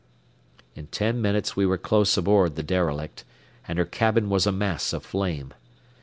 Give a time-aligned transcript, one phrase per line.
[0.73, 3.23] In ten minutes we were close aboard the derelict,
[3.67, 5.53] and her cabin was a mass of flame.